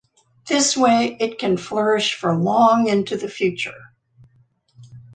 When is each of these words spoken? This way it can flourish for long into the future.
This 0.47 0.75
way 0.75 1.15
it 1.19 1.37
can 1.37 1.57
flourish 1.57 2.15
for 2.15 2.35
long 2.35 2.87
into 2.87 3.15
the 3.15 3.29
future. 3.29 3.93